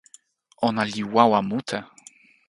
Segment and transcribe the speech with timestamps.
[0.65, 1.79] ona li wawa mute.